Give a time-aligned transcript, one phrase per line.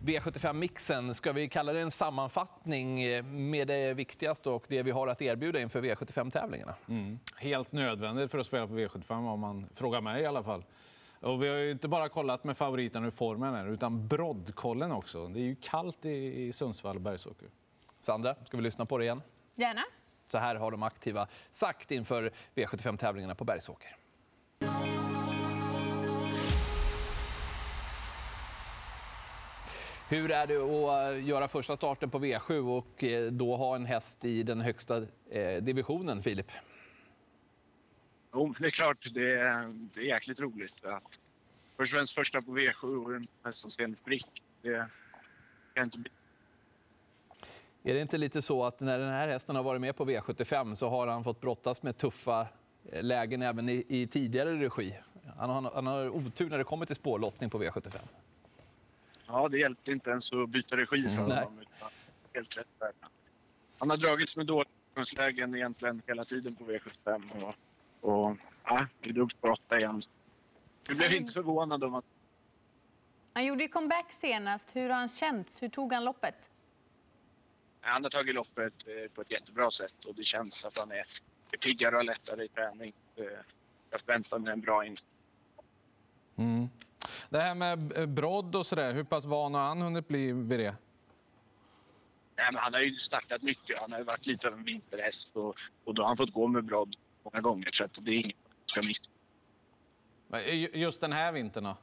[0.00, 5.08] V75-mixen, ska vi kalla det en sammanfattning eh, med det viktigaste och det vi har
[5.08, 6.74] att erbjuda inför V75-tävlingarna?
[6.88, 7.18] Mm.
[7.36, 10.64] Helt nödvändigt för att spela på V75 om man frågar mig i alla fall.
[11.20, 15.28] Och vi har ju inte bara kollat med favoriterna hur formen är, utan broddkollen också.
[15.28, 17.48] Det är ju kallt i Sundsvall och Bergsåker.
[18.00, 19.22] Sandra, ska vi lyssna på det igen?
[19.54, 19.82] Gärna.
[20.26, 23.96] Så här har de aktiva sagt inför V75-tävlingarna på Bergsåker.
[30.10, 34.24] Hur är det att göra första starten på V7 och eh, då ha en häst
[34.24, 36.46] i den högsta eh, divisionen, Filip?
[38.32, 39.06] Jo, det är klart.
[39.14, 40.84] Det är, det är jäkligt roligt.
[40.84, 41.20] Att
[41.76, 44.42] först och främst första på V7 och en häst som en sprick.
[44.62, 44.86] Det
[45.74, 46.10] kan inte bli
[47.82, 50.74] är det inte lite så att när den här hästen har varit med på V75
[50.74, 52.48] så har han fått brottas med tuffa
[52.92, 54.98] eh, lägen även i, i tidigare regi?
[55.36, 57.98] Han har, han har otur när det kommer till spårlottning på V75.
[59.32, 61.18] Ja, det hjälpte inte ens att byta regi för mm.
[61.18, 61.64] honom.
[62.34, 62.92] Helt rätt där.
[63.78, 67.22] Han har dragits med dåliga utgångslägen egentligen hela tiden på V75.
[67.44, 67.54] Och,
[68.00, 70.02] och ja, vi drogs på åtta igen.
[70.88, 72.04] Vi blev inte förvånade om att...
[73.32, 74.68] Han gjorde comeback senast.
[74.72, 75.62] Hur har han känts?
[75.62, 76.50] Hur tog han loppet?
[77.80, 81.04] Han har tagit loppet eh, på ett jättebra sätt och det känns att han är
[81.60, 82.92] piggare och lättare i träning.
[83.16, 83.24] Eh,
[83.90, 85.06] jag förväntar mig en bra insats.
[86.36, 86.68] Mm.
[87.30, 90.60] Det här med eh, brodd och sådär, hur pass van har han hunnit bli vid
[90.60, 90.74] det?
[92.36, 93.80] Nej, men han har ju startat mycket.
[93.80, 96.64] Han har varit lite av en vinterhäst och, och då har han fått gå med
[96.64, 99.10] brodd många gånger så att det är inget som ska missa.
[100.78, 101.76] Just den här vintern då?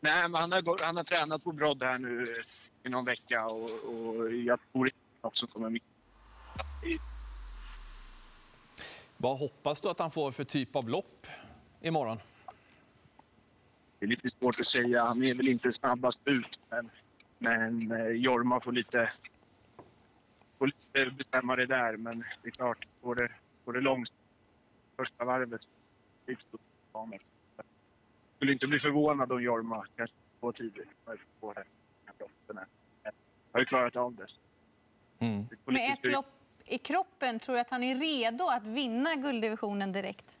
[0.00, 2.24] Nej, men han har, han har tränat på brodd här nu
[2.82, 5.84] i någon vecka och, och jag tror inte att som kommer missa.
[9.16, 11.26] Vad hoppas du att han får för typ av lopp
[11.80, 12.20] imorgon?
[14.00, 15.04] Det är lite svårt att säga.
[15.04, 16.90] Han är väl inte snabbast ut, men,
[17.38, 19.12] men eh, Jorma får lite,
[20.58, 21.96] får lite bestämma det där.
[21.96, 23.28] Men det är klart, går det,
[23.64, 24.12] går det långt
[24.96, 27.08] första varvet så
[28.36, 30.88] skulle inte bli förvånad om Jorma kanske går tidigt
[31.40, 31.64] på det.
[33.02, 33.12] Jag
[33.52, 34.26] har ju klarat av det.
[35.18, 35.46] Mm.
[35.64, 36.26] Med ett lopp
[36.66, 40.38] i kroppen, tror du att han är redo att vinna gulddivisionen direkt?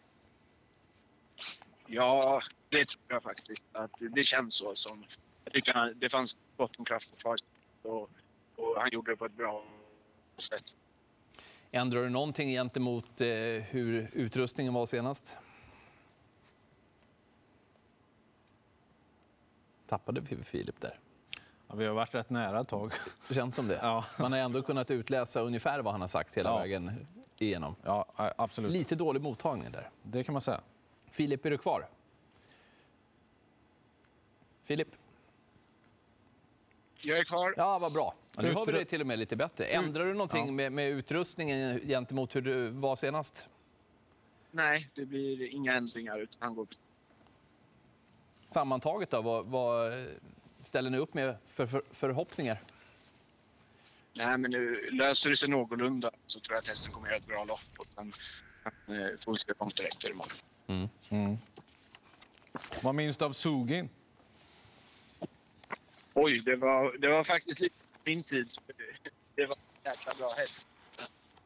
[1.86, 3.62] Ja, det tror jag faktiskt.
[3.72, 4.74] Att det känns så.
[4.74, 5.04] Som,
[5.44, 7.36] jag tycker han, det fanns bottenkraft kvar
[7.82, 8.10] och,
[8.56, 9.64] och han gjorde det på ett bra
[10.38, 10.74] sätt.
[11.72, 13.26] Ändrar du någonting gentemot eh,
[13.68, 15.38] hur utrustningen var senast?
[19.86, 20.98] Tappade vi Filip där?
[21.68, 22.92] Ja, vi har varit rätt nära ett tag.
[23.28, 23.78] Det känns som det.
[23.82, 24.04] Ja.
[24.18, 26.58] Man har ändå kunnat utläsa ungefär vad han har sagt hela ja.
[26.58, 27.06] vägen
[27.38, 27.74] igenom.
[27.82, 28.70] Ja, absolut.
[28.70, 29.90] Lite dålig mottagning där.
[30.02, 30.60] Det kan man säga.
[31.10, 31.88] Filip, är du kvar?
[34.70, 34.88] Filip?
[37.02, 37.54] Jag är kvar.
[37.56, 38.14] Ja, vad bra.
[38.36, 39.66] Nu hör vi dig till och med lite bättre.
[39.66, 40.52] Ändrar du någonting ja.
[40.52, 43.46] med, med utrustningen gentemot hur du var senast?
[44.50, 46.18] Nej, det blir inga ändringar.
[46.18, 46.66] Utan han går...
[48.46, 50.06] Sammantaget då, vad, vad
[50.64, 52.62] ställer ni upp med för, för förhoppningar?
[54.12, 57.20] Nej, men nu löser det sig någorlunda så tror jag att hästen kommer att göra
[57.20, 57.78] ett bra lopp.
[57.78, 58.12] Och sen
[58.64, 60.32] eh, får vi se hur långt det räcker imorgon.
[60.66, 60.88] Mm.
[61.08, 61.38] Mm.
[62.82, 63.88] Vad minns du av Sugin?
[66.22, 68.46] Oj, det var, det var faktiskt lite min tid.
[69.34, 70.66] Det var en jäkla bra häst.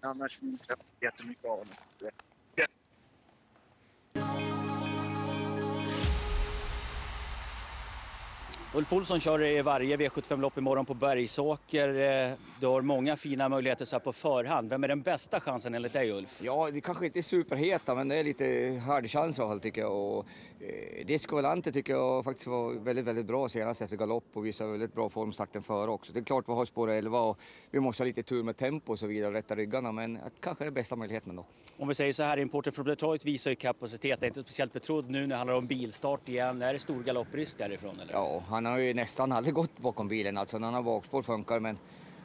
[0.01, 1.75] Annars minns jag jättemycket av honom.
[8.77, 11.89] Ulf Olsson kör i varje V75-lopp imorgon på Bergsåker.
[11.89, 14.71] Eh, du har många fina möjligheter så på förhand.
[14.71, 16.41] Vem är den bästa chansen enligt dig Ulf?
[16.43, 19.81] Ja, det kanske inte är superheta men det är lite halvchans i alla fall tycker
[19.81, 19.93] jag.
[19.93, 20.27] Och,
[20.61, 24.71] eh, Disco Volante tycker jag faktiskt var väldigt, väldigt bra senast efter galopp och visade
[24.71, 26.13] väldigt bra form starten före också.
[26.13, 27.39] Det är klart vi har spår 11 och
[27.71, 30.67] vi måste ha lite tur med tempo och så vidare och rätta ryggarna men kanske
[30.67, 31.47] är bästa möjligheten då.
[31.77, 34.21] Om vi säger så här, importen från Detroit visar ju kapacitet.
[34.21, 36.63] Det är inte speciellt betrodd nu när det handlar om bilstart igen.
[36.63, 38.13] Är det stor galopprisk därifrån eller?
[38.13, 40.59] Ja, han har ju nästan aldrig gått bakom bilen alltså.
[40.59, 41.79] När han har bakspår funkar men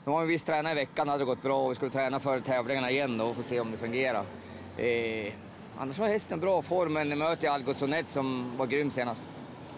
[0.06, 2.92] de har visst tränat i veckan, hade gått bra och vi skulle träna för tävlingarna
[2.92, 4.24] igen då och se om det fungerar.
[4.78, 5.34] Eh,
[5.78, 9.22] annars var hästen bra form, men möter jag Algotssonet som var grym senast.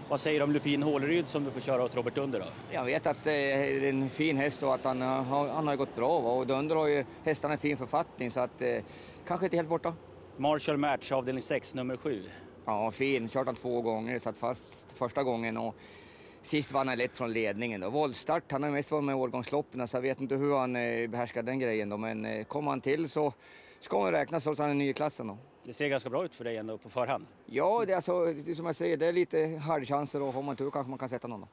[0.09, 2.45] Vad säger du om Lupin Håleryd som du får köra åt Robert Dunder då?
[2.71, 5.95] Jag vet att det är en fin häst och att han, har, han har gått
[5.95, 6.17] bra.
[6.17, 8.83] Och Dunder har ju hästarna i fin författning så att eh,
[9.27, 9.93] kanske inte helt borta.
[10.37, 12.23] Marshall Match, avdelning 6, nummer 7.
[12.65, 13.29] Ja, fin.
[13.29, 15.75] Kört han två gånger, satt fast första gången och
[16.41, 17.81] Sist vann han lätt från ledningen.
[17.81, 17.89] Då.
[17.89, 21.09] Våldstart, han har mest varit med i årgångsloppen så jag vet inte hur han eh,
[21.09, 21.89] behärskar den grejen.
[21.89, 21.97] Då.
[21.97, 23.33] Men eh, kommer han till så
[23.79, 25.27] ska han räknas trots att han är ny i klassen.
[25.27, 25.37] Då.
[25.63, 27.25] Det ser ganska bra ut för dig ändå på förhand.
[27.45, 30.71] Ja, det är alltså, som jag säger, det är lite halvchanser och har man tur
[30.71, 31.41] kanske man kan sätta någon.
[31.41, 31.47] Då.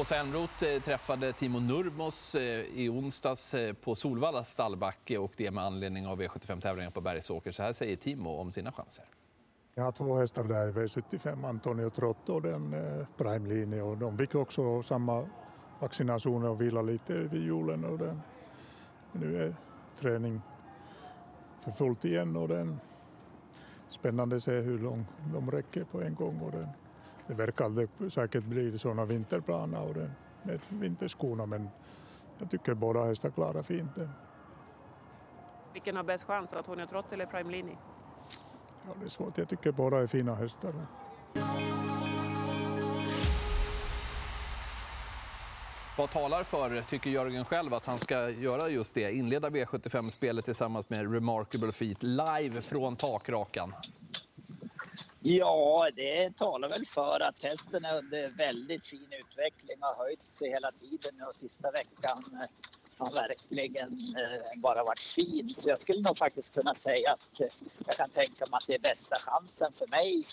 [0.00, 2.34] Åsa Elmroth eh, träffade Timo Nurmos
[2.74, 7.52] i onsdags på Solvallas stallbacke och det med anledning av V75-tävlingen på Bergsåker.
[7.52, 9.04] Så här säger Timo om sina chanser.
[9.76, 14.18] Jag har två hästar där, V75 Antonio Trotto och den eh, Prime Linje och de
[14.18, 15.26] fick också samma
[15.80, 18.20] vaccinationer och vila lite vid julen och den,
[19.12, 19.56] nu är
[19.96, 20.40] träning
[21.64, 22.80] för fullt igen och den
[23.88, 26.68] spännande att se hur långt de räcker på en gång och den,
[27.26, 30.10] det verkar säkert bli sådana vinterplaner och den,
[30.42, 31.68] med vinterskorna men
[32.38, 34.10] jag tycker båda hästar klarar fint den.
[35.72, 37.76] Vilken har bäst chans, Antonio Trott eller Prime Line?
[38.86, 40.74] Ja, det är svårt, jag tycker båda är fina hästar.
[45.98, 49.12] Vad talar för, tycker Jörgen själv, att han ska göra just det?
[49.12, 53.74] Inleda V75-spelet tillsammans med Remarkable Feet live från takrakan.
[55.22, 60.42] Ja, det talar väl för att hästen är under väldigt fin utveckling och har höjts
[60.42, 62.46] hela tiden och sista veckan
[62.98, 65.54] har verkligen eh, bara varit fin.
[65.58, 67.46] Så jag skulle nog faktiskt kunna säga att eh,
[67.86, 70.26] jag kan tänka mig att det är bästa chansen för mig.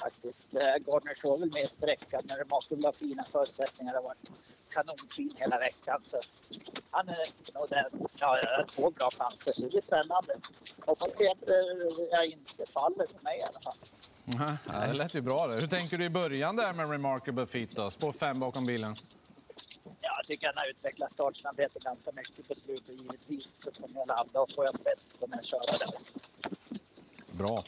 [0.00, 0.54] Faktiskt.
[0.54, 3.92] Eh, Gardner såg väl med sträckan när det måste ha fina förutsättningar.
[3.92, 4.30] Det har varit
[4.70, 6.00] kanonfin hela veckan.
[6.04, 6.20] Så
[6.90, 8.08] han är nog den.
[8.20, 10.34] Ja, jag har två bra chanser så det blir spännande.
[10.86, 13.76] Hoppas Peter eh, jag inte faller för mig i alla fall.
[14.66, 15.46] Ja, det lät ju bra.
[15.46, 15.60] Det.
[15.60, 17.76] Hur tänker du i början där med Remarkable Feet?
[17.76, 17.90] Då?
[17.90, 18.96] Spår fem bakom bilen.
[20.00, 23.00] Ja, jag tycker han har utvecklat startsnabbheten ganska mycket på slutet.
[23.00, 25.88] Givetvis så kommer jag ladda och får jag spets kommer jag köra där.
[27.32, 27.64] Bra.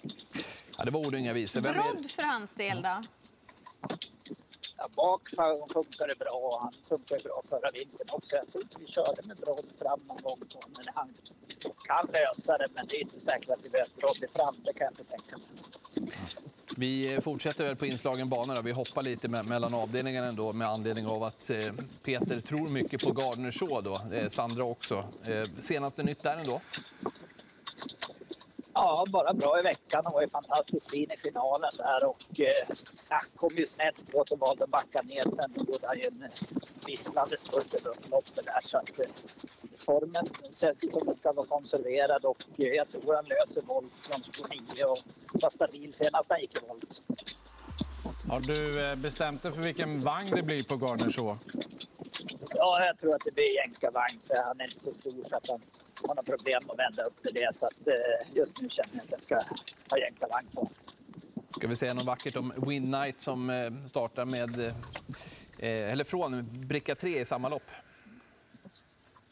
[0.79, 1.61] Ja, det var ord och inga visor.
[1.61, 3.03] Brodd för hans del då?
[4.77, 5.29] Ja, bak
[5.73, 6.59] funkar det bra.
[6.63, 8.37] Han funkar bra förra vintern också.
[8.37, 11.15] Jag tror vi körde med Brodd fram någon gång på men han
[11.87, 12.69] kan lösa det.
[12.75, 14.57] Men det är inte säkert att vi behöver Brodd fram.
[14.65, 15.47] Det kan jag inte tänka mig.
[16.77, 18.55] Vi fortsätter väl på inslagen bana.
[18.55, 18.63] Då.
[18.63, 21.59] Vi hoppar lite mellan avdelningarna ändå med anledning av att eh,
[22.03, 24.17] Peter tror mycket på Gardner Shaw då.
[24.17, 25.05] Eh, Sandra också.
[25.25, 26.61] Eh, senaste nytt där ändå?
[28.75, 30.01] Ja, bara bra i veckan.
[30.05, 34.39] Han var ju fantastiskt fin i finalen där och eh, kom ju snett på och
[34.39, 35.23] valde att backa ner.
[35.23, 36.25] Sen gjorde han ju en
[36.87, 39.01] visslande spurt över upploppet där så att
[39.91, 44.49] formen känns som den ska vara konserverad och jag tror han löser volt från spår
[44.75, 44.99] 9 och
[45.43, 47.03] var stabil senast han gick i volt.
[48.29, 51.39] Har du eh, bestämt dig för vilken vagn det blir på Gardner Shaw?
[52.57, 55.49] Ja, jag tror att det blir jänkarvagn för han är inte så stor så att
[55.49, 55.61] han
[56.03, 57.51] har några problem att vända upp till det.
[57.55, 59.35] Så att eh, just nu känner jag att jag ska
[59.91, 60.71] ha jänkarvagn på.
[61.49, 64.75] Ska vi säga något vackert om Win Night som eh, startar med,
[65.63, 67.63] eller från bricka 3 i samma lopp?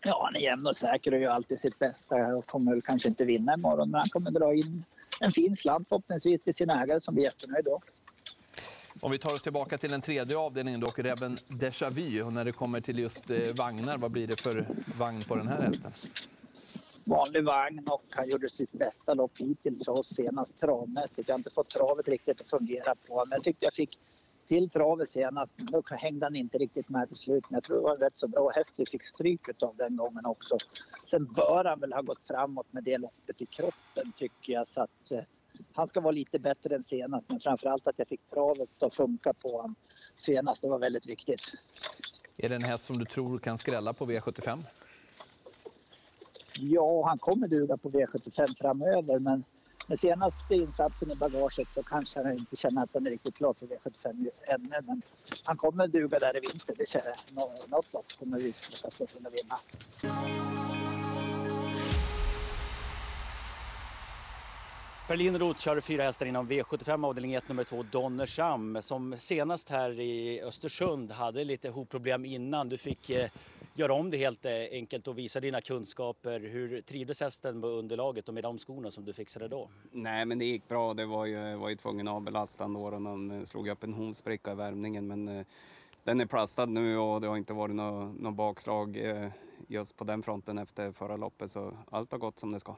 [0.09, 3.09] Ja, han är jämn och säker och gör alltid sitt bästa och kommer väl kanske
[3.09, 4.85] inte vinna imorgon men han kommer dra in
[5.21, 7.81] en fin slant förhoppningsvis till sin ägare som blir jättenöjd då.
[9.01, 12.23] Om vi tar oss tillbaka till den tredje avdelningen då, och även Déjà Vu.
[12.23, 14.69] Och när det kommer till just eh, vagnar, vad blir det för
[14.99, 15.91] vagn på den här hästen?
[17.07, 21.29] Vanlig vagn och han gjorde sitt bästa lopp hittills oss senast travmässigt.
[21.29, 23.99] Jag har inte fått travet riktigt att fungera på men jag tyckte jag fick
[24.49, 25.53] till travet senast.
[25.57, 28.19] Då hängde han inte riktigt med till slut men jag tror det var en rätt
[28.19, 30.57] så bra häst vi fick stryk av den gången också.
[31.07, 34.81] Sen bör han väl ha gått framåt med det loppet i kroppen tycker jag så
[34.81, 35.21] att eh,
[35.73, 39.33] han ska vara lite bättre än senast men framförallt att jag fick travet att funka
[39.43, 39.75] på honom
[40.17, 40.63] senast.
[40.63, 41.41] Det var väldigt viktigt.
[42.37, 44.65] Är det en häst som du tror kan skrälla på V75?
[46.61, 49.45] Ja, han kommer duga på V75 framöver men
[49.89, 53.55] med senaste insatsen i bagaget så kanske han inte känner att han är riktigt klar
[53.55, 54.69] för V75 ännu.
[54.87, 55.03] Men
[55.45, 57.71] han kommer duga där i vinter, det känner jag.
[57.71, 58.55] Något lopp kommer vi
[58.85, 59.59] att kunna vinna.
[65.09, 70.01] Berlin Roth kör fyra hästar inom V75 avdelning 1 nummer 2 Donnersham som senast här
[70.01, 72.69] i Östersund hade lite hovproblem innan.
[72.69, 73.29] Du fick eh,
[73.79, 76.41] göra om det helt enkelt och visa dina kunskaper.
[76.41, 79.71] Hur trivdes hästen med underlaget och med de skorna som du fixade då?
[79.91, 80.95] Nej, men det gick bra.
[80.95, 84.53] Det var ju, var ju tvungen att avbelasta då och den slog upp en hovspricka
[84.53, 85.07] i värmningen.
[85.07, 85.47] Men eh,
[86.05, 89.31] den är plastad nu och det har inte varit något, något bakslag eh,
[89.67, 92.77] just på den fronten efter förra loppet så allt har gått som det ska.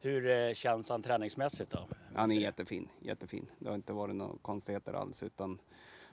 [0.00, 1.88] Hur eh, känns han träningsmässigt då?
[2.14, 3.46] Han är jättefin, jättefin.
[3.58, 5.58] Det har inte varit några konstigheter alls utan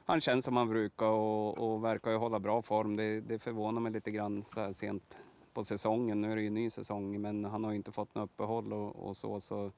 [0.05, 2.95] han känns som han brukar och, och verkar ju hålla bra form.
[2.95, 5.17] Det, det förvånar mig lite grann så här sent
[5.53, 6.21] på säsongen.
[6.21, 9.07] Nu är det ju ny säsong men han har ju inte fått något uppehåll och,
[9.07, 9.39] och så.
[9.39, 9.71] så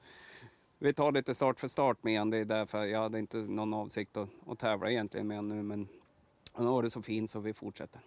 [0.78, 2.30] vi tar lite start för start med honom.
[2.30, 5.62] Det är därför jag hade inte någon avsikt att, att tävla egentligen med honom nu
[5.62, 5.88] men
[6.52, 8.00] han har varit så fin så vi fortsätter.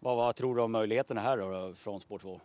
[0.00, 2.40] Vad, vad tror du om möjligheterna här då, från spår 2?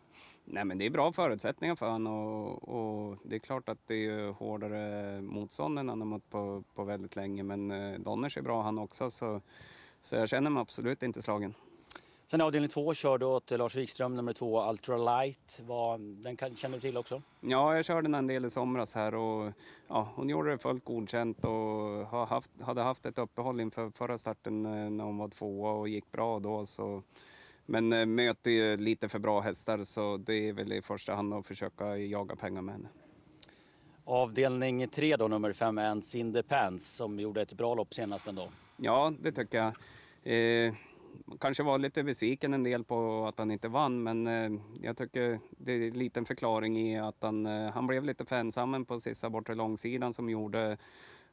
[0.45, 4.05] Nej, men det är bra förutsättningar för honom och, och, det är klart att det
[4.05, 7.43] är hårdare motstånd än han har mött på, på väldigt länge.
[7.43, 9.41] Men eh, Donners är bra han också så
[10.01, 11.53] Så jag känner mig absolut inte slagen.
[12.25, 15.62] Sen avdelning två kör du åt Lars Wikström, nummer två, Ultralight.
[15.98, 17.22] Den kan, känner du till också?
[17.41, 19.51] Ja, jag körde den en del i somras här och
[19.88, 24.17] ja, hon gjorde det fullt godkänt och har haft, hade haft ett uppehåll inför förra
[24.17, 26.65] starten eh, när hon var tvåa och gick bra då.
[26.65, 27.03] Så,
[27.65, 31.34] men äh, möter ju lite för bra hästar så det är väl i första hand
[31.34, 32.88] att försöka jaga pengar med henne.
[34.05, 38.27] Avdelning tre då, nummer fem, Ants in the Pants, som gjorde ett bra lopp senast
[38.27, 38.50] ändå.
[38.77, 39.74] Ja, det tycker jag.
[40.24, 40.74] Eh,
[41.39, 45.39] kanske var lite besviken en del på att han inte vann, men eh, jag tycker
[45.50, 49.00] det är en liten förklaring i att han, eh, han blev lite för ensam på
[49.00, 50.77] sista bortre långsidan som gjorde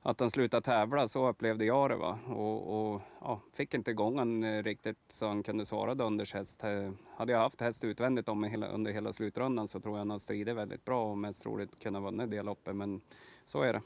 [0.03, 1.09] att han slutade tävla.
[1.09, 1.97] Så upplevde jag det.
[1.97, 2.19] Va?
[2.29, 6.65] Och, och ja, fick inte igång han eh, riktigt så han kunde svara Dunders häst.
[6.65, 10.11] Eh, hade jag haft häst utvändigt om hela, under hela slutrundan så tror jag han
[10.11, 12.77] har stridit väldigt bra och mest troligt kunnat vinna det loppet.
[12.77, 13.01] Men
[13.45, 13.83] så är det.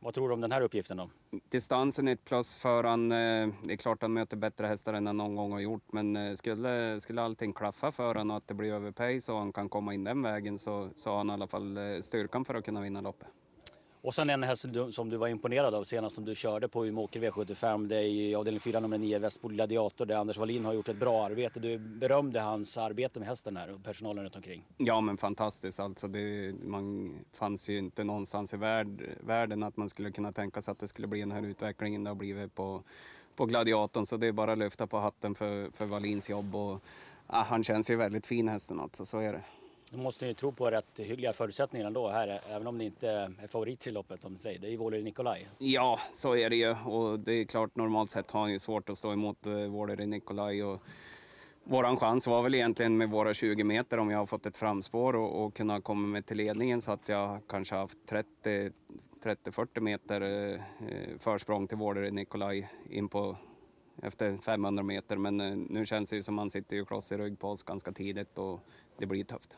[0.00, 1.10] Vad tror du om den här uppgiften då?
[1.48, 3.12] Distansen är ett plus för han.
[3.12, 5.92] Eh, det är klart han möter bättre hästar än han någon gång har gjort.
[5.92, 9.68] Men skulle, skulle allting klaffa för honom och att det blir överpace och han kan
[9.68, 12.80] komma in den vägen så, så har han i alla fall styrkan för att kunna
[12.80, 13.28] vinna loppet.
[14.04, 17.20] Och sen en häst som du var imponerad av senast som du körde på Umeåker
[17.20, 17.86] V75.
[17.86, 20.96] Det är i avdelning 4 nummer 9 Västbo Gladiator där Anders Wallin har gjort ett
[20.96, 21.60] bra arbete.
[21.60, 24.64] Du berömde hans arbete med hästen här och personalen runt omkring.
[24.76, 26.08] Ja men fantastiskt alltså.
[26.08, 30.72] Det man fanns ju inte någonstans i värld, världen att man skulle kunna tänka sig
[30.72, 32.82] att det skulle bli den här utvecklingen det har blivit på,
[33.36, 34.06] på Gladiatorn.
[34.06, 36.54] Så det är bara att lyfta på hatten för, för Wallins jobb.
[36.56, 36.80] Och,
[37.26, 39.42] ah, han känns ju väldigt fin hästen alltså, så är det.
[39.94, 43.48] Då måste ni tro på rätt hyggliga förutsättningar ändå här, även om ni inte är
[43.48, 44.58] favorit i loppet som du säger.
[44.58, 45.46] Det är ju Våler Nikolaj.
[45.58, 46.70] Ja, så är det ju.
[46.70, 50.06] Och det är klart, normalt sett har han ju svårt att stå emot eh, Våler
[50.06, 50.64] Nikolaj.
[50.64, 50.82] Och
[51.64, 55.16] våran chans var väl egentligen med våra 20 meter om jag har fått ett framspår
[55.16, 57.98] och, och kunnat komma med till ledningen så att jag kanske haft
[59.22, 60.60] 30-40 meter eh,
[61.18, 63.36] försprång till Vålered Nikolaj in på
[64.02, 65.16] efter 500 meter.
[65.16, 67.48] Men eh, nu känns det ju som att han sitter ju kloss i rygg på
[67.48, 68.60] oss ganska tidigt och
[68.98, 69.56] det blir tufft.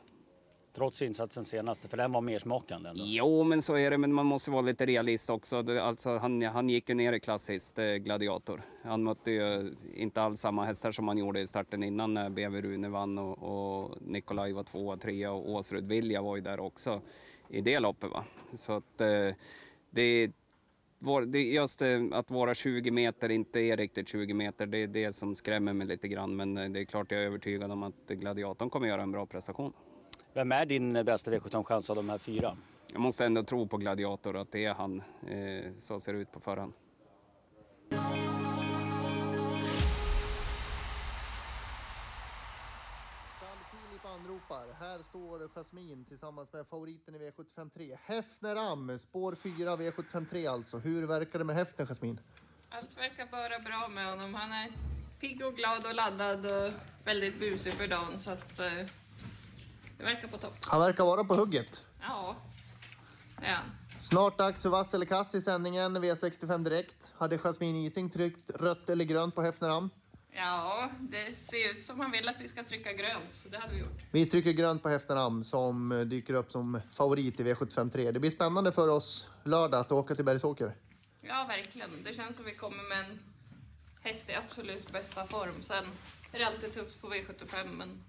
[0.75, 2.91] Trots insatsen senaste, för den var mer smakande.
[2.91, 3.05] Ändå.
[3.07, 3.99] Jo, men så är det.
[3.99, 5.79] Men man måste vara lite realist också.
[5.81, 8.63] Alltså, han, han gick ju ner i klassiskt, eh, Gladiator.
[8.83, 12.63] Han mötte ju inte alls samma hästar som han gjorde i starten innan när BV
[12.63, 17.01] Rune vann och, och Nikolaj var tvåa, trea och Åsrud Vilja var ju där också
[17.49, 18.11] i det loppet.
[18.11, 18.25] Va?
[18.55, 19.35] Så att eh,
[19.91, 20.31] det
[21.27, 25.13] det just eh, att våra 20 meter inte är riktigt 20 meter, det är det
[25.13, 26.37] som skrämmer mig lite grann.
[26.37, 29.27] Men eh, det är klart jag är övertygad om att Gladiatorn kommer göra en bra
[29.27, 29.73] prestation.
[30.35, 32.57] Vem är din bästa V75-chans av de här fyra?
[32.93, 35.03] Jag måste ändå tro på Gladiator, att det är han.
[35.27, 36.73] Eh, så ser det ut på förhand.
[44.15, 44.67] anropar.
[44.81, 47.99] Här står Jasmin tillsammans med favoriten i V75 3.
[48.05, 50.79] Hefner Am, spår 4 V75 3 alltså.
[50.79, 52.21] Hur verkar det med Hefner, Jasmin?
[52.69, 54.35] Allt verkar bara bra med honom.
[54.35, 54.73] Han är
[55.21, 56.73] pigg och glad och laddad och
[57.05, 58.19] väldigt busig för dagen.
[58.19, 58.87] Så att, eh,
[60.05, 60.55] verkar på topp.
[60.67, 61.83] Han verkar vara på hugget.
[62.01, 62.37] Ja,
[63.41, 63.71] det är han.
[63.99, 67.15] Snart dags för vass eller kass i sändningen V65 Direkt.
[67.19, 69.91] Hade Jasmin Ising tryckt rött eller grönt på Hefneram?
[70.37, 73.75] Ja, det ser ut som han vill att vi ska trycka grönt, så det hade
[73.75, 74.03] vi gjort.
[74.11, 78.11] Vi trycker grönt på Hefneram som dyker upp som favorit i V75 3.
[78.11, 80.77] Det blir spännande för oss lördag att åka till Bergsåker.
[81.21, 81.91] Ja, verkligen.
[82.05, 83.19] Det känns som vi kommer med en
[84.01, 85.63] häst i absolut bästa form.
[85.63, 85.85] Sen
[86.33, 88.05] är det alltid tufft på V75, men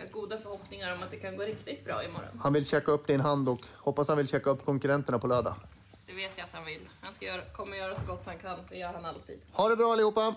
[0.00, 2.40] jag har goda förhoppningar om att det kan gå riktigt bra imorgon.
[2.42, 5.54] Han vill checka upp din hand och hoppas han vill checka upp konkurrenterna på lördag.
[6.06, 6.88] Det vet jag att han vill.
[7.00, 8.58] Han ska göra, kommer göra så gott han kan.
[8.68, 9.40] Det gör han alltid.
[9.52, 10.34] Ha det bra allihopa!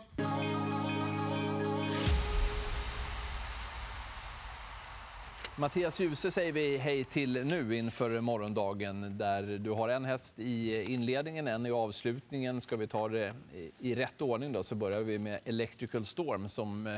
[5.56, 10.84] Mattias Djuse säger vi hej till nu inför morgondagen där du har en häst i
[10.84, 12.62] inledningen, en i avslutningen.
[12.62, 13.34] Ska vi ta det
[13.80, 16.98] i rätt ordning då så börjar vi med Electrical Storm som eh,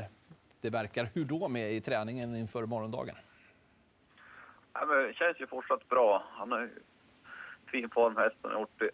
[0.66, 1.10] det verkar.
[1.14, 3.16] Hur då med i träningen inför morgondagen?
[4.72, 6.24] Ja, men det känns ju fortsatt bra.
[6.30, 6.68] Han har
[7.66, 8.90] fin form hästen har gjort det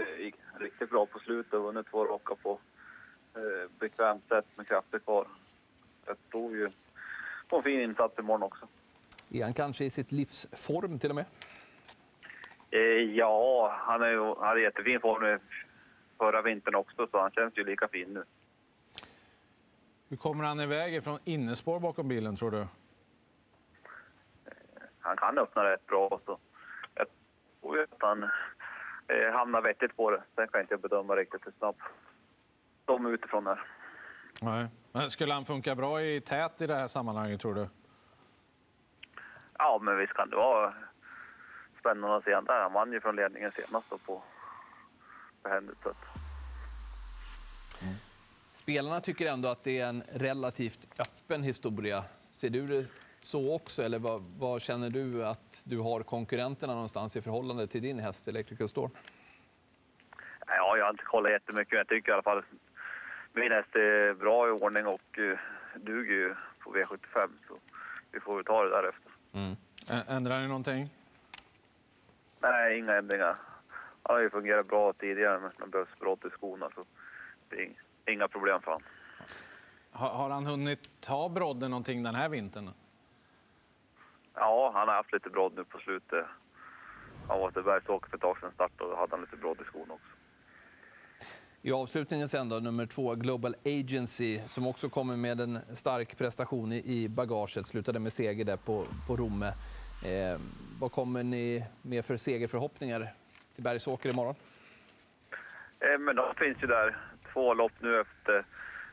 [0.00, 2.58] eh, riktigt bra på slutet och vunnit två raka på
[3.34, 5.26] eh, bekvämt sätt med krafter kvar.
[6.06, 6.70] Jag tror ju
[7.48, 8.68] på en fin insats imorgon också.
[9.30, 11.24] Är han kanske i sitt livsform till och med?
[12.70, 12.80] Eh,
[13.16, 15.38] ja, han, är ju, hade jättefin form
[16.18, 18.24] förra vintern också så han känns ju lika fin nu.
[20.08, 22.66] Hur kommer han iväg från innespår bakom bilen tror du?
[25.00, 26.20] Han kan öppna rätt bra.
[26.26, 26.38] Så
[26.94, 27.06] jag
[27.60, 28.22] tror att han
[29.08, 30.22] eh, hamnar vettigt på det.
[30.34, 31.80] Sen kan jag inte bedöma riktigt hur snabbt
[32.84, 33.62] de är utifrån här.
[34.42, 34.66] Nej.
[34.92, 37.68] Men skulle han funka bra i tät i det här sammanhanget tror du?
[39.58, 40.74] Ja, men visst kan det vara
[41.80, 42.62] spännande att se han där.
[42.62, 44.22] Han vann ju från ledningen senast på, på
[45.44, 45.78] Henrik.
[48.68, 52.04] Spelarna tycker ändå att det är en relativt öppen historia.
[52.30, 52.86] Ser du det
[53.20, 57.82] så också, eller vad, vad känner du att du har konkurrenterna någonstans i förhållande till
[57.82, 58.90] din häst Electrical Storm?
[60.46, 62.42] Ja, jag har inte kollat jättemycket, men jag tycker i alla fall
[63.32, 65.38] min häst är bra i ordning och uh,
[65.74, 67.28] duger ju på V75.
[67.48, 67.54] Så
[68.12, 69.12] vi får ta det därefter.
[69.32, 69.56] Mm.
[70.08, 70.88] Ändrar ni någonting?
[72.40, 73.36] Nej, inga ändringar.
[74.02, 76.68] Han har ju fungerat bra tidigare, men det behövs brodd i skorna.
[76.74, 76.84] Så
[77.48, 78.86] det är inga problem för honom.
[79.90, 82.70] Har, har han hunnit ta brodden någonting den här vintern?
[84.34, 86.26] Ja, han har haft lite brodd nu på slutet.
[87.28, 89.60] Han var till Bergsåker för ett tag sedan start och då hade han lite brodd
[89.60, 90.08] i skorna också.
[91.62, 96.72] I avslutningen sen då, nummer två, Global Agency, som också kommer med en stark prestation
[96.72, 97.66] i bagaget.
[97.66, 99.46] Slutade med seger där på, på Romme.
[100.06, 100.40] Eh,
[100.80, 103.14] vad kommer ni med för segerförhoppningar
[103.54, 104.34] till Bergsåker imorgon?
[105.80, 106.96] Eh, men de finns ju där.
[107.38, 108.44] Två lopp nu efter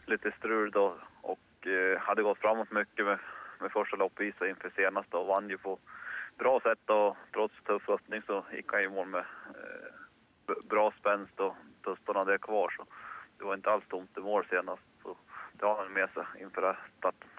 [0.05, 3.19] lite strul då och eh, hade gått framåt mycket med,
[3.59, 5.79] med första loppet inför senaste och vann ju på
[6.37, 11.39] bra sätt och trots tuff öppning så gick han i mål med eh, bra spänst
[11.39, 12.85] och tustarna där kvar så
[13.37, 14.83] det var inte alls tomt i mål senast.
[15.03, 15.17] Så
[15.53, 17.29] det har han med sig inför starten.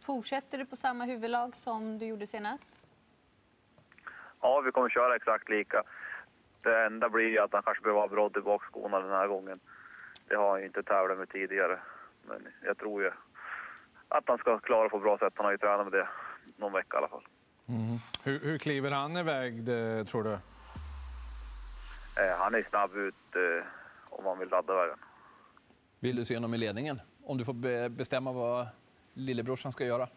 [0.00, 2.70] Fortsätter du på samma huvudlag som du gjorde senast?
[4.40, 5.82] Ja, vi kommer köra exakt lika.
[6.62, 9.60] Det enda blir ju att han kanske behöver ha brodd i bakskorna den här gången.
[10.30, 11.78] Det har han ju inte tävlat med tidigare.
[12.28, 13.10] Men jag tror ju
[14.08, 15.32] att han ska klara på bra sätt.
[15.36, 16.08] Han har ju tränat med det
[16.56, 17.26] någon vecka i alla fall.
[17.68, 17.98] Mm.
[18.24, 20.32] Hur, hur kliver han iväg, det, tror du?
[22.22, 23.66] Eh, han är snabb ut eh,
[24.10, 24.98] om han vill ladda vägen.
[26.00, 27.00] Vill du se honom i ledningen?
[27.24, 28.68] Om du får be bestämma vad
[29.14, 30.08] lillebrorsan ska göra?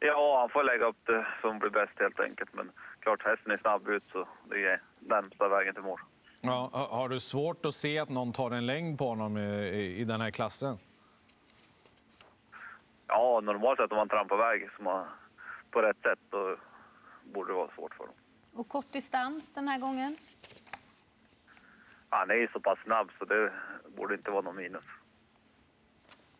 [0.00, 2.54] Ja, han får lägga upp det som blir bäst helt enkelt.
[2.54, 6.00] Men klart, hästen är snabb ut så det är närmsta vägen till mål.
[6.40, 10.04] Ja, har du svårt att se att någon tar en längd på honom i, i
[10.04, 10.78] den här klassen?
[13.06, 15.06] Ja, normalt sett om man trampar väg som man,
[15.70, 16.56] på rätt sätt då
[17.24, 18.14] borde det vara svårt för honom.
[18.54, 20.16] Och kort distans den här gången?
[22.08, 23.52] Han är ju så pass snabb så det
[23.96, 24.84] borde inte vara någon minus.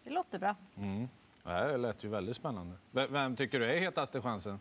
[0.05, 0.55] Det låter bra.
[0.77, 1.09] Mm.
[1.43, 2.77] Det lät ju väldigt spännande.
[2.91, 4.59] Vem tycker du är hetaste chansen?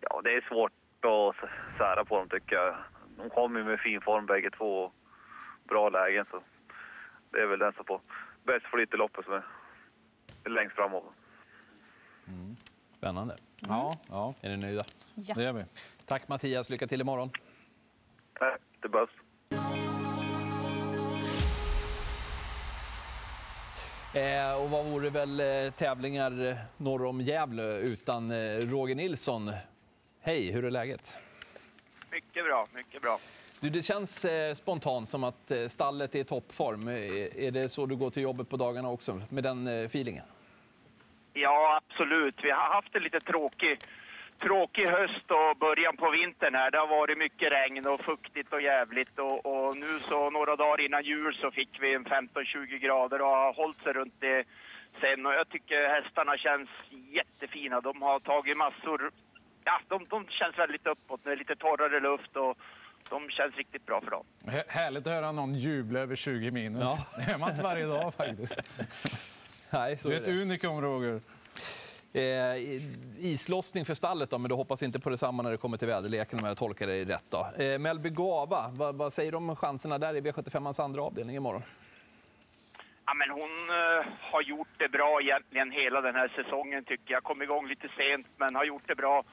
[0.00, 2.76] Ja, det är svårt att sära på dem tycker jag.
[3.16, 4.92] De kommer med fin form bägge två och
[5.64, 6.42] bra lägen så
[7.30, 8.00] det är väl den som får
[8.44, 9.34] bäst flyt i loppet som
[10.44, 10.92] är längst fram.
[10.92, 12.56] Mm.
[12.96, 13.34] Spännande.
[13.34, 13.76] Mm.
[13.76, 14.34] Ja, ja.
[14.40, 14.84] Är ni nöjda?
[15.14, 15.34] Ja.
[15.34, 15.64] Det är vi.
[16.06, 17.30] Tack Mattias, lycka till imorgon.
[18.32, 19.10] Tack, det behövs.
[24.14, 29.52] Eh, och vad vore väl eh, tävlingar norr om Gävle utan eh, Roger Nilsson?
[30.20, 31.18] Hej, hur är läget?
[32.10, 33.18] Mycket bra, mycket bra.
[33.60, 36.88] Du, det känns eh, spontant som att eh, stallet är i toppform.
[36.88, 40.24] Är, är det så du går till jobbet på dagarna också, med den eh, feelingen?
[41.32, 42.34] Ja, absolut.
[42.42, 43.78] Vi har haft en lite tråkig,
[44.38, 46.70] tråkig höst och början på vintern här.
[46.70, 49.18] Det har varit mycket regn och fuktigt och jävligt.
[49.18, 53.28] Och, och nu så några dagar innan jul så fick vi en 15-20 grader och
[53.28, 54.44] har hållit sig runt det
[55.00, 55.26] sen.
[55.26, 57.80] Och jag tycker hästarna känns jättefina.
[57.80, 59.10] De har tagit massor
[59.66, 61.20] ja, de, de känns väldigt uppåt.
[61.24, 62.58] Det är lite torrare luft och
[63.10, 64.24] de känns riktigt bra för dem.
[64.68, 66.82] Härligt att höra någon jubla över 20 minus.
[66.82, 67.24] Ja.
[67.26, 68.58] Det är man inte varje dag faktiskt.
[69.70, 71.20] Nej, så du är ett unikum, Roger.
[72.12, 72.82] Eh,
[73.18, 76.38] islossning för stallet då, men du hoppas inte på detsamma när det kommer till väderleken
[76.38, 77.24] om jag tolkar dig rätt.
[77.30, 77.62] Då.
[77.62, 81.62] Eh, Melby Gava, vad, vad, säger du om chanserna där i V75ans andra avdelning imorgon?
[83.06, 87.22] Ja, men hon uh, har gjort det bra egentligen hela den här säsongen tycker jag.
[87.22, 89.24] Kom igång lite sent men har gjort det bra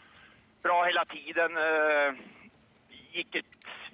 [0.63, 1.51] bra hela tiden.
[1.57, 2.13] Uh,
[3.11, 3.45] gick ett,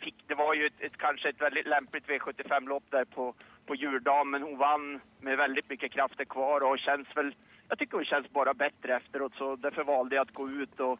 [0.02, 3.34] fick, det var ju ett, ett, kanske ett väldigt lämpligt V75-lopp där på,
[3.66, 7.36] på juldagen, men hon vann med väldigt mycket krafter kvar och känns väl,
[7.70, 11.00] jag tycker hon känns bara bättre efteråt så därför valde jag att gå ut och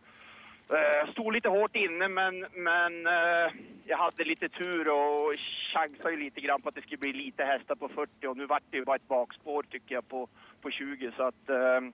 [0.72, 3.52] uh, stod lite hårt inne men, men uh,
[3.86, 5.34] jag hade lite tur och
[5.74, 8.64] chansade lite grann på att det skulle bli lite hästar på 40 och nu vart
[8.70, 10.28] det ju bara ett bakspår tycker jag på,
[10.62, 11.90] på 20 så att uh,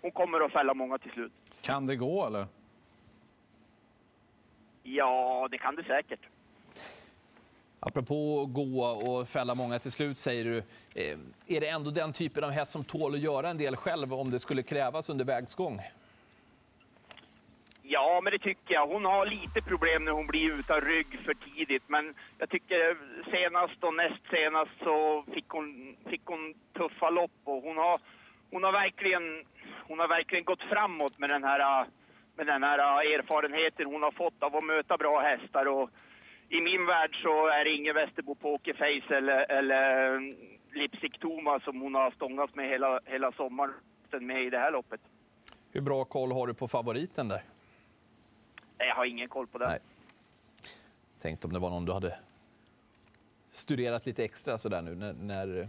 [0.00, 1.32] hon kommer att fälla många till slut.
[1.62, 2.46] Kan det gå eller?
[4.82, 6.20] Ja, det kan det säkert.
[7.80, 10.58] Apropå gå och fälla många till slut, säger du.
[10.94, 14.14] Eh, är det ändå den typen av häst som tål att göra en del själv
[14.14, 15.80] om det skulle krävas under vägs gång?
[17.82, 18.86] Ja, men det tycker jag.
[18.86, 21.82] Hon har lite problem när hon blir utan rygg för tidigt.
[21.86, 22.96] Men jag tycker
[23.30, 27.40] senast och näst senast så fick hon, fick hon tuffa lopp.
[27.44, 28.00] Och hon, har,
[28.50, 29.44] hon, har verkligen,
[29.88, 31.86] hon har verkligen gått framåt med den här
[32.40, 32.78] med den här
[33.18, 35.66] erfarenheten hon har fått av att möta bra hästar.
[35.68, 35.90] Och
[36.48, 40.36] i min värld så är det ingen Västerbo Pokerface eller, eller mm,
[40.72, 43.74] Lipstick Toma som hon har stångats med hela, hela sommaren
[44.20, 45.00] med i det här loppet.
[45.72, 47.42] Hur bra koll har du på favoriten där?
[48.78, 49.68] Jag har ingen koll på det.
[49.68, 49.78] Nej.
[51.22, 52.18] Tänkte om det var någon du hade
[53.50, 55.68] studerat lite extra sådär nu när, när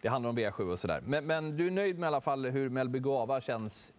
[0.00, 1.00] det handlar om V7 och sådär.
[1.04, 3.92] Men, men du är nöjd med i alla fall hur Melby Gava känns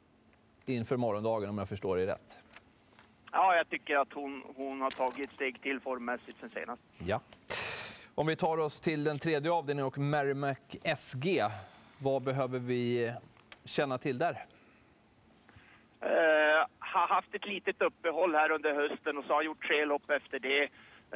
[0.66, 2.40] inför morgondagen om jag förstår dig rätt?
[3.32, 6.82] Ja, jag tycker att hon, hon har tagit ett steg till formmässigt sen senast.
[6.98, 7.22] Ja.
[8.16, 11.44] Om vi tar oss till den tredje avdelningen och Merrimack SG.
[11.98, 13.14] Vad behöver vi
[13.66, 14.46] känna till där?
[16.04, 20.10] Uh, har haft ett litet uppehåll här under hösten och så har gjort tre lopp
[20.10, 20.64] efter det.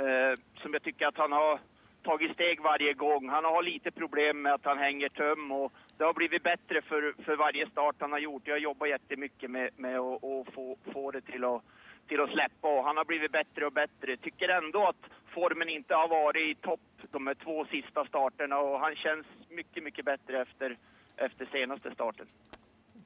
[0.02, 1.60] Uh, som jag tycker att han har
[2.04, 3.30] tagit steg varje gång.
[3.30, 7.24] Han har lite problem med att han hänger töm och det har blivit bättre för,
[7.24, 8.42] för varje start han har gjort.
[8.46, 11.62] Jag jobbar jättemycket med, med att, och få, få det till att,
[12.08, 14.18] till att släppa och han har blivit bättre och bättre.
[14.18, 16.80] Tycker ändå att formen inte har varit i topp
[17.12, 20.78] de här två sista starterna och han känns mycket, mycket bättre efter,
[21.16, 22.28] efter senaste starten.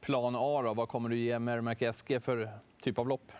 [0.02, 2.50] Plan A då, vad kommer du ge Merrimack SG för
[2.82, 3.32] typ av lopp?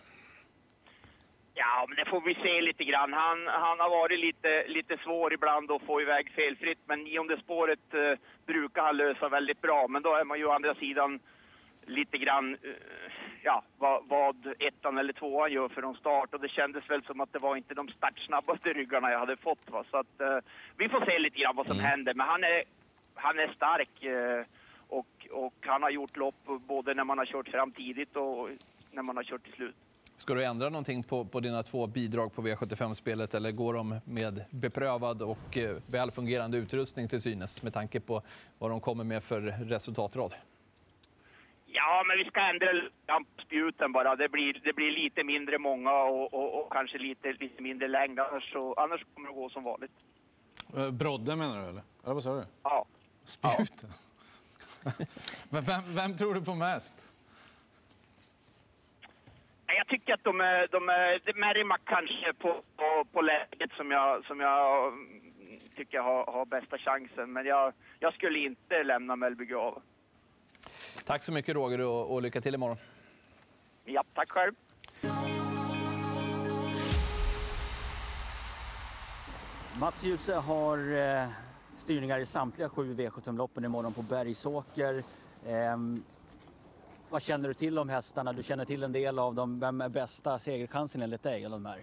[1.54, 3.12] Ja, men det får vi se lite grann.
[3.12, 7.94] Han, han har varit lite, lite svår ibland att få iväg felfritt, men nionde spåret
[7.94, 9.88] eh, brukar han lösa väldigt bra.
[9.88, 11.20] Men då är man ju å andra sidan
[11.86, 16.34] lite grann eh, ja, vad, vad ettan eller tvåan gör för någon start.
[16.34, 19.70] Och det kändes väl som att det var inte de startsnabbaste ryggarna jag hade fått.
[19.70, 19.84] Va?
[19.90, 20.38] Så att, eh,
[20.76, 21.86] vi får se lite grann vad som Mm.
[21.90, 22.14] händer.
[22.14, 22.62] Men han är,
[23.14, 24.44] han är stark eh,
[24.88, 28.48] och, och han har gjort lopp både när man har kört fram tidigt och
[28.92, 29.76] när man har kört till slut.
[30.20, 34.44] Ska du ändra någonting på, på dina två bidrag på V75-spelet eller går de med
[34.50, 38.22] beprövad och eh, välfungerande utrustning till synes med tanke på
[38.58, 40.34] vad de kommer med för resultatrad?
[41.66, 42.68] Ja, men vi ska ändra
[43.46, 44.16] spjuten bara.
[44.16, 48.20] Det blir, det blir lite mindre många och, och, och kanske lite, lite mindre längd.
[48.20, 49.92] Annars, så, annars kommer det gå som vanligt.
[50.76, 51.82] Eh, Brodde menar du eller?
[52.04, 52.44] Eller vad sa du?
[52.62, 52.86] Ja.
[53.24, 53.90] Spjuten?
[55.50, 57.09] Men vem, vem tror du på mest?
[59.76, 63.72] Jag tycker att de är, de är det är Merrimack kanske på, på, på läget
[63.76, 67.32] som jag, som jag mm, tycker har, har bästa chansen.
[67.32, 69.82] Men jag, jag skulle inte lämna Mellby Grav.
[71.04, 72.76] Tack så mycket Roger och, och lycka till imorgon.
[73.84, 74.54] Ja, tack själv.
[79.80, 81.28] Mats Djuse har eh,
[81.76, 85.02] styrningar i samtliga sju V75-loppen imorgon på Bergsåker.
[87.10, 88.32] Vad känner du till om hästarna?
[88.32, 89.60] Du känner till en del av dem.
[89.60, 91.78] Vem är bästa segerchansen enligt dig av de här?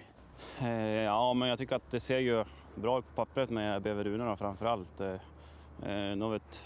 [0.61, 4.37] Eh, Ja, men jag tycker att det ser ju bra ut på pappret med Beverunerna
[4.37, 5.01] framför allt.
[5.01, 6.63] Eh, eh, Något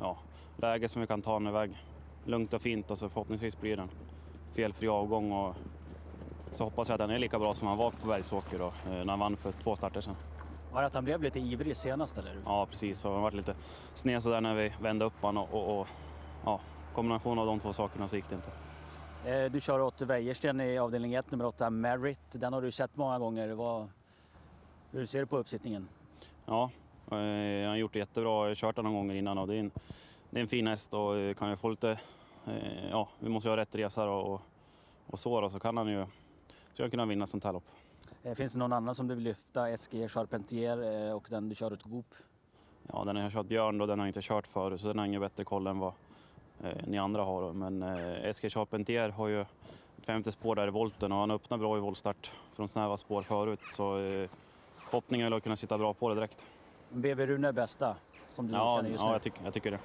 [0.00, 0.18] ja,
[0.56, 1.82] läge som vi kan ta en iväg
[2.24, 3.90] lugnt och fint och så förhoppningsvis blir det en
[4.54, 5.32] felfri avgång.
[5.32, 5.54] Och
[6.52, 8.72] så hoppas jag att den är lika bra som han var på Bergsåker då, eh,
[9.04, 10.16] när han vann för två starter sedan.
[10.72, 12.36] Var det att han blev lite ivrig senast eller?
[12.44, 13.04] Ja, precis.
[13.04, 13.54] Han var lite
[13.94, 15.86] sned sådär när vi vände upp honom och, och, och
[16.44, 16.60] ja,
[16.94, 18.50] kombination av de två sakerna så gick det inte.
[19.24, 22.20] Eh, du kör åt Wäjersten i avdelning 1, nummer 8, Merit.
[22.32, 23.48] Den har du sett många gånger.
[23.48, 23.88] Vad,
[24.90, 25.88] hur ser du på uppsittningen?
[26.46, 26.70] Ja,
[27.10, 28.30] eh, jag har gjort det jättebra.
[28.30, 29.70] Jag har kört den några gånger innan och det är en,
[30.30, 32.00] det är en fin häst och eh, kan jag få lite,
[32.46, 34.40] eh, ja, vi måste ha rätt resa och,
[35.06, 36.06] och så då, så kan han ju,
[36.72, 37.64] så jag kunna vinna sånt här lopp.
[38.22, 39.76] Eh, finns det någon annan som du vill lyfta?
[39.76, 42.14] SG Charpentier eh, och den du kör åt Goop?
[42.92, 44.98] Ja, den har jag kört Björn då, den har jag inte kört förut så den
[44.98, 45.92] har ingen bättre koll än vad
[46.64, 47.52] eh, ni andra har.
[47.52, 49.44] Men eh, SG Charpentier har ju
[50.02, 53.60] femte spår där i volten och han öppnar bra i voltstart från snäva spår förut
[53.72, 54.28] så eh,
[54.78, 56.46] förhoppningen är att kunna sitta bra på det direkt.
[56.90, 57.96] BB Rune är bästa
[58.28, 59.14] som du Ja, känner just ja nu?
[59.14, 59.78] jag, tycker, jag tycker det.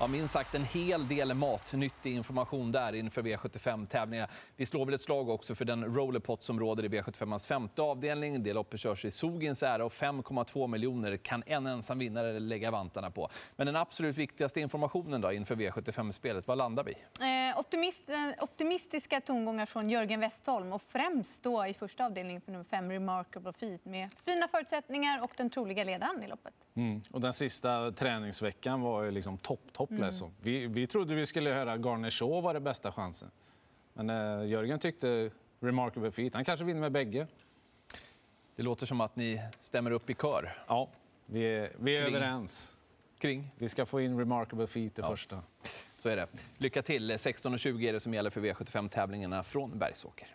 [0.00, 4.28] Ja, minst sagt en hel del matnyttig information där inför V75-tävlingarna.
[4.56, 8.42] Vi slår väl ett slag också för den rollerpot som råder i V75ans femte avdelning.
[8.42, 13.10] Det loppet körs i Sogins ära och 5,2 miljoner kan en ensam vinnare lägga vantarna
[13.10, 13.30] på.
[13.56, 16.92] Men den absolut viktigaste informationen då inför V75-spelet, vad landar vi?
[16.92, 22.50] Eh, optimist, eh, optimistiska tongångar från Jörgen Westholm och främst då i första avdelningen på
[22.50, 26.54] nummer fem, Remarkable Feet med fina förutsättningar och den troliga ledaren i loppet.
[26.74, 27.00] Mm.
[27.10, 30.02] Och den sista träningsveckan var ju liksom topp, topp Mm.
[30.06, 30.32] liksom.
[30.40, 33.30] vi, vi trodde vi skulle höra Garner Shaw var det bästa chansen.
[33.94, 36.34] Men eh, Jörgen tyckte Remarkable Feet.
[36.34, 37.26] Han kanske vinner med bägge.
[38.56, 40.62] Det låter som att ni stämmer upp i kör.
[40.68, 40.88] Ja,
[41.26, 42.76] vi är, vi är Kring- överens.
[43.18, 43.50] Kring?
[43.58, 45.10] Vi ska få in Remarkable Feet i Ja.
[45.10, 45.42] första.
[45.98, 46.26] Så är det.
[46.58, 47.10] Lycka till.
[47.12, 50.28] 16.20 är det som gäller för V75-tävlingarna från Bergsåker.